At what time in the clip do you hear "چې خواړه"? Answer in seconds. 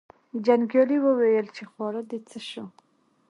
1.55-2.01